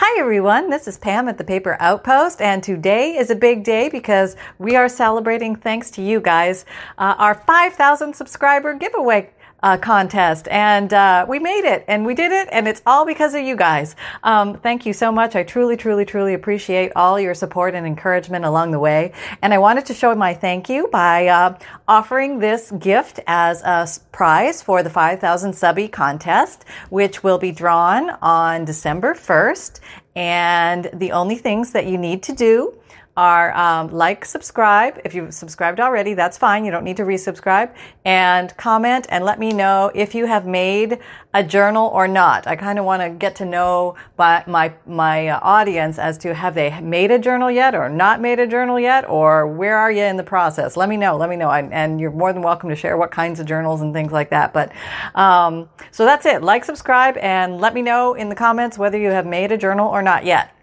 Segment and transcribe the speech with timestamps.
[0.00, 3.88] Hi everyone, this is Pam at the Paper Outpost, and today is a big day
[3.88, 6.64] because we are celebrating, thanks to you guys,
[6.98, 9.30] uh, our 5,000 subscriber giveaway
[9.62, 13.34] uh, contest, and uh, we made it, and we did it, and it's all because
[13.34, 13.96] of you guys.
[14.22, 15.34] Um, thank you so much.
[15.34, 19.12] I truly, truly, truly appreciate all your support and encouragement along the way.
[19.42, 23.88] And I wanted to show my thank you by uh, offering this gift as a
[24.12, 29.80] prize for the 5,000 subby contest, which will be drawn on December 1st.
[30.14, 32.74] And the only things that you need to do
[33.18, 35.00] are um, like, subscribe.
[35.04, 36.64] If you've subscribed already, that's fine.
[36.64, 37.74] You don't need to resubscribe.
[38.04, 41.00] And comment and let me know if you have made
[41.34, 42.46] a journal or not.
[42.46, 46.32] I kind of want to get to know my my, my uh, audience as to
[46.32, 49.90] have they made a journal yet or not made a journal yet, or where are
[49.90, 50.76] you in the process?
[50.76, 51.16] Let me know.
[51.16, 51.48] Let me know.
[51.48, 54.30] I, and you're more than welcome to share what kinds of journals and things like
[54.30, 54.52] that.
[54.52, 54.70] But
[55.16, 56.44] um, so that's it.
[56.44, 59.88] Like, subscribe, and let me know in the comments whether you have made a journal
[59.88, 60.54] or not yet.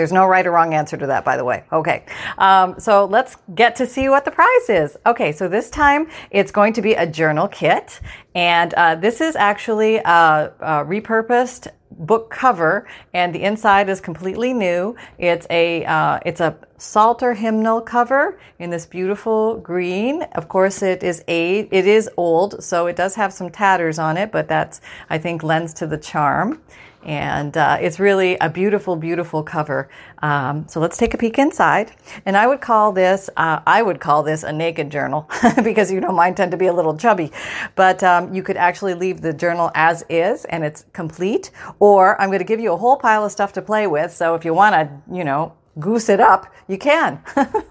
[0.00, 1.64] There's no right or wrong answer to that, by the way.
[1.70, 2.06] Okay.
[2.38, 4.96] Um, so let's get to see what the prize is.
[5.04, 5.30] Okay.
[5.30, 8.00] So this time it's going to be a journal kit.
[8.34, 14.54] And uh, this is actually a, a, repurposed book cover, and the inside is completely
[14.54, 14.96] new.
[15.18, 20.22] It's a uh, it's a Psalter hymnal cover in this beautiful green.
[20.22, 24.16] Of course, it is a it is old, so it does have some tatters on
[24.16, 26.62] it, but that's I think lends to the charm
[27.02, 29.88] and uh, it's really a beautiful, beautiful cover.
[30.22, 31.92] Um, so let's take a peek inside.
[32.26, 35.28] And I would call this, uh, I would call this a naked journal
[35.64, 37.32] because you know mine tend to be a little chubby.
[37.74, 41.50] But um, you could actually leave the journal as is, and it's complete.
[41.78, 44.12] Or I'm going to give you a whole pile of stuff to play with.
[44.12, 47.22] So if you want to, you know, goose it up, you can.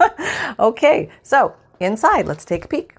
[0.60, 2.99] okay, so inside, let's take a peek.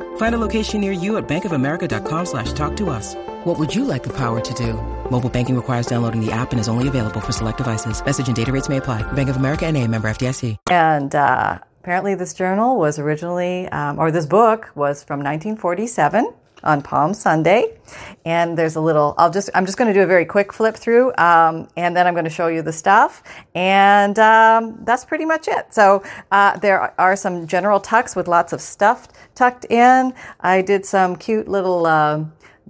[0.21, 3.15] Find a location near you at bankofamerica.com slash talk to us.
[3.43, 4.73] What would you like the power to do?
[5.09, 8.05] Mobile banking requires downloading the app and is only available for select devices.
[8.05, 9.01] Message and data rates may apply.
[9.13, 10.57] Bank of America and a member FDIC.
[10.69, 16.31] And uh, apparently this journal was originally, um, or this book was from 1947
[16.63, 17.77] on Palm Sunday.
[18.25, 20.75] And there's a little, I'll just, I'm just going to do a very quick flip
[20.75, 21.15] through.
[21.17, 23.23] Um, and then I'm going to show you the stuff.
[23.55, 25.73] And um, that's pretty much it.
[25.73, 30.13] So uh, there are some general tucks with lots of stuff tucked in.
[30.39, 32.25] I did some cute little, uh,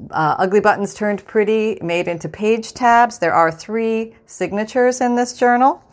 [0.09, 3.19] uh, ugly buttons turned pretty, made into page tabs.
[3.19, 5.83] There are three signatures in this journal.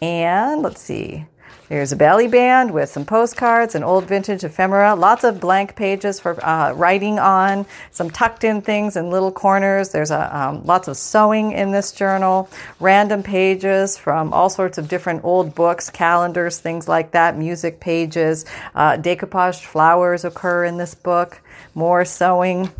[0.00, 1.26] And let's see.
[1.68, 6.18] There's a belly band with some postcards and old vintage ephemera, lots of blank pages
[6.18, 9.90] for uh, writing on, some tucked in things in little corners.
[9.90, 12.48] There's a, um, lots of sewing in this journal,
[12.80, 18.46] random pages from all sorts of different old books, calendars, things like that, music pages.
[18.74, 21.42] Uh, decoupaged flowers occur in this book,
[21.74, 22.70] more sewing.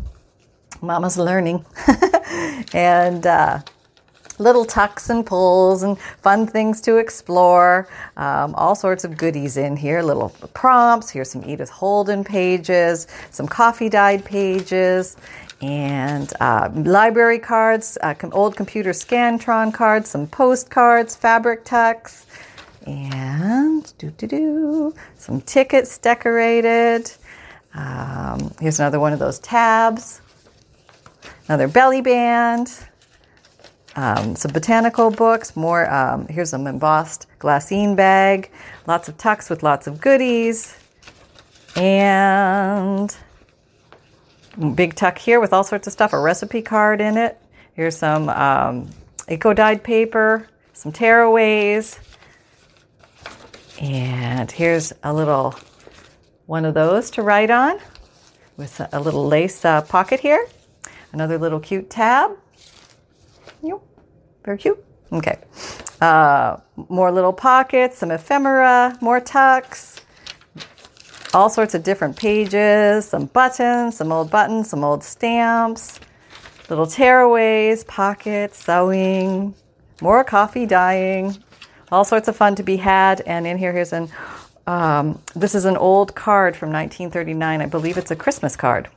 [0.81, 1.63] Mama's learning.
[2.73, 3.59] and uh,
[4.39, 7.87] little tucks and pulls and fun things to explore.
[8.17, 11.09] Um, all sorts of goodies in here, little prompts.
[11.09, 15.17] Here's some Edith Holden pages, some coffee dyed pages,
[15.61, 22.25] and uh, library cards, uh, old computer Scantron cards, some postcards, fabric tucks,
[22.87, 27.11] and do do do some tickets decorated.
[27.73, 30.21] Um, here's another one of those tabs
[31.49, 32.71] another belly band,
[33.95, 38.51] um, some botanical books, more, um, here's some embossed glassine bag,
[38.87, 40.75] lots of tucks with lots of goodies,
[41.75, 43.15] and
[44.75, 47.41] big tuck here with all sorts of stuff, a recipe card in it.
[47.73, 48.89] Here's some um,
[49.27, 51.99] eco dyed paper, some tearaways,
[53.79, 55.55] and here's a little
[56.45, 57.79] one of those to write on
[58.57, 60.47] with a little lace uh, pocket here.
[61.13, 62.31] Another little cute tab.
[63.61, 63.79] Yep,
[64.45, 64.83] very cute.
[65.11, 65.39] Okay.
[66.01, 66.57] Uh,
[66.87, 70.01] more little pockets, some ephemera, more tucks,
[71.33, 75.99] all sorts of different pages, some buttons, some old buttons, some old stamps,
[76.69, 79.53] little tearaways, pockets, sewing,
[80.01, 81.35] more coffee dyeing,
[81.91, 83.21] all sorts of fun to be had.
[83.21, 84.09] And in here, here's an
[84.67, 87.61] um, this is an old card from 1939.
[87.61, 88.87] I believe it's a Christmas card.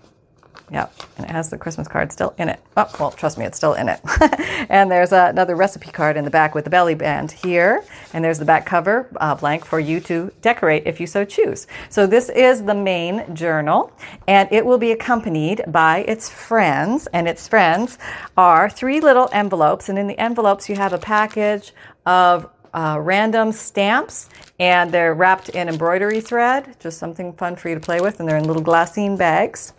[0.70, 2.60] Yep, and it has the Christmas card still in it.
[2.76, 4.00] Oh, well, trust me, it's still in it.
[4.70, 7.84] and there's uh, another recipe card in the back with the belly band here.
[8.14, 11.66] And there's the back cover uh, blank for you to decorate if you so choose.
[11.90, 13.92] So this is the main journal,
[14.26, 17.06] and it will be accompanied by its friends.
[17.12, 17.98] And its friends
[18.36, 21.74] are three little envelopes, and in the envelopes you have a package
[22.06, 27.74] of uh, random stamps and they're wrapped in embroidery thread, just something fun for you
[27.74, 29.72] to play with, and they're in little glassine bags.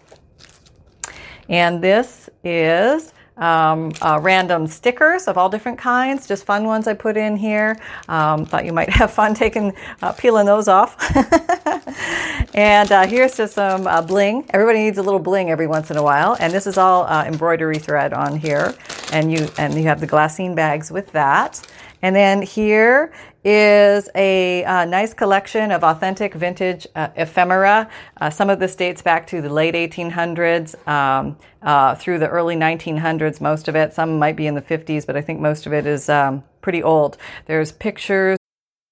[1.50, 6.94] And this is um, uh, random stickers of all different kinds, just fun ones I
[6.94, 7.78] put in here.
[8.08, 10.96] Um, thought you might have fun taking, uh, peeling those off.
[12.56, 14.46] and uh, here's just some uh, bling.
[14.52, 16.38] Everybody needs a little bling every once in a while.
[16.40, 18.74] And this is all uh, embroidery thread on here.
[19.12, 21.62] And you, and you have the glassine bags with that.
[22.04, 23.14] And then here
[23.46, 27.90] is a uh, nice collection of authentic vintage uh, ephemera.
[28.20, 32.58] Uh, some of this dates back to the late 1800s um, uh, through the early
[32.58, 33.94] 1900s, most of it.
[33.94, 36.84] Some might be in the 50s, but I think most of it is um, pretty
[36.84, 37.18] old.
[37.46, 38.38] There's pictures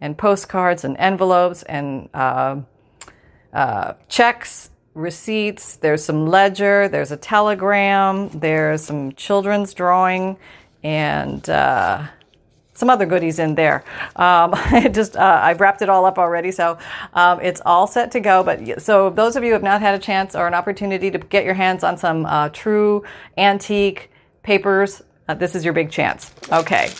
[0.00, 2.60] and postcards and envelopes and uh,
[3.52, 5.76] uh, checks, receipts.
[5.76, 6.88] There's some ledger.
[6.88, 8.28] There's a telegram.
[8.30, 10.36] There's some children's drawing
[10.82, 12.08] and uh,
[12.74, 13.84] some other goodies in there.
[14.16, 16.78] Um, I just uh, I've wrapped it all up already, so
[17.14, 18.42] um, it's all set to go.
[18.42, 21.18] But so those of you who have not had a chance or an opportunity to
[21.18, 23.04] get your hands on some uh, true
[23.38, 24.10] antique
[24.42, 26.32] papers, uh, this is your big chance.
[26.50, 26.90] Okay.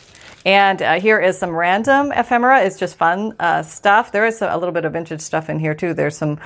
[0.45, 2.63] And uh, here is some random ephemera.
[2.65, 4.11] It's just fun uh, stuff.
[4.11, 5.95] There is a, a, little bit of vintage stuff in here too.
[5.95, 6.39] There's some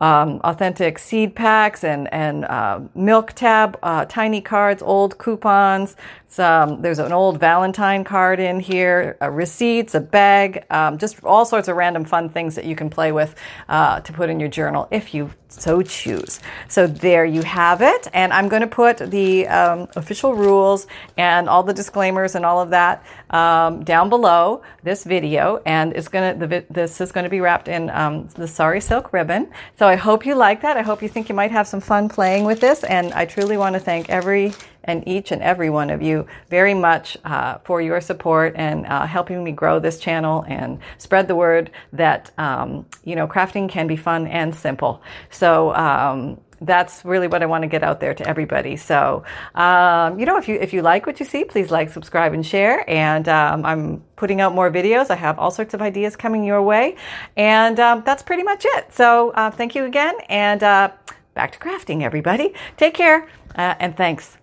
[0.00, 5.96] um, authentic seed packs and and uh, milk tab, uh, tiny cards, old coupons.
[6.28, 11.68] Some, there's an old Valentine card in here, receipts, a bag, um, just all sorts
[11.68, 13.34] of random fun things that you can play with
[13.68, 16.40] uh, to put in your journal if you so choose.
[16.68, 18.08] So there you have it.
[18.14, 20.86] And I'm going to put the um, official rules
[21.18, 25.60] and all the disclaimers and all of that um, down below this video.
[25.66, 29.12] And it's going to, this is going to be wrapped in um, the sari Silk
[29.12, 29.50] ribbon.
[29.76, 30.78] So I hope you like that.
[30.78, 32.82] I hope you think you might have some fun playing with this.
[32.82, 34.54] And I truly want to thank every
[34.84, 39.04] and each and every one of you very much uh, for your support and uh,
[39.04, 43.86] helping me grow this channel and spread the word that um, you know crafting can
[43.86, 45.02] be fun and simple.
[45.30, 45.74] So.
[45.74, 48.76] Um, that's really what I want to get out there to everybody.
[48.76, 49.24] So,
[49.54, 52.44] um, you know, if you if you like what you see, please like, subscribe, and
[52.44, 52.88] share.
[52.88, 55.10] And um, I'm putting out more videos.
[55.10, 56.96] I have all sorts of ideas coming your way,
[57.36, 58.92] and um, that's pretty much it.
[58.92, 60.90] So, uh, thank you again, and uh,
[61.34, 62.54] back to crafting, everybody.
[62.76, 64.41] Take care, uh, and thanks.